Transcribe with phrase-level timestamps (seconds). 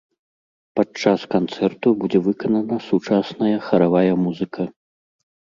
[0.79, 4.61] Падчас канцэрту будзе выканана сучасная харавая музыка.